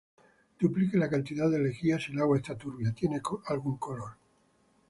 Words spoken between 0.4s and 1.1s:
Duplique la